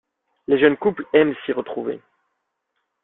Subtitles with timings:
[0.47, 2.01] Les jeunes couples aiment s'y retrouver.